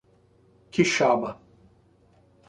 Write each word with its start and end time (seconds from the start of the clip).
Quixaba 0.73 1.31